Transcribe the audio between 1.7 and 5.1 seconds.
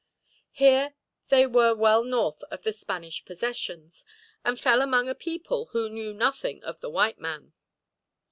well north of the Spanish possessions, and fell among